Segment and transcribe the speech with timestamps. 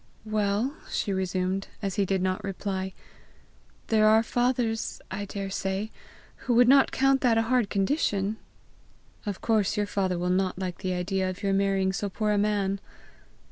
[0.25, 2.93] "Well," she resumed, as he did not reply,
[3.89, 5.91] "there are fathers, I daresay,
[6.37, 8.37] who would not count that a hard condition!"
[9.27, 12.39] "Of course your father will not like the idea of your marrying so poor a
[12.39, 12.79] man!"